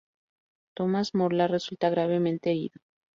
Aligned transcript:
Tomás 0.73 1.13
Morla 1.13 1.45
resulta 1.47 1.91
gravemente 1.91 2.49
herido. 2.49 2.81